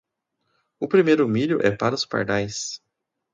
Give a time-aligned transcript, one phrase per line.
[0.79, 2.81] O primeiro milho é para os pardais.